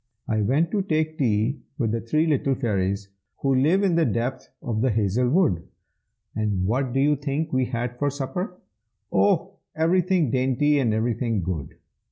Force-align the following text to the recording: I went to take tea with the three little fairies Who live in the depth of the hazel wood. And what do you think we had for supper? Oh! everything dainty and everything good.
I 0.27 0.41
went 0.41 0.71
to 0.71 0.81
take 0.81 1.19
tea 1.19 1.61
with 1.77 1.91
the 1.91 2.01
three 2.01 2.25
little 2.25 2.55
fairies 2.55 3.09
Who 3.43 3.53
live 3.53 3.83
in 3.83 3.93
the 3.93 4.03
depth 4.03 4.49
of 4.59 4.81
the 4.81 4.89
hazel 4.89 5.29
wood. 5.29 5.67
And 6.35 6.65
what 6.65 6.91
do 6.91 6.99
you 6.99 7.15
think 7.15 7.53
we 7.53 7.65
had 7.65 7.99
for 7.99 8.09
supper? 8.09 8.59
Oh! 9.11 9.57
everything 9.75 10.31
dainty 10.31 10.79
and 10.79 10.91
everything 10.91 11.43
good. 11.43 11.75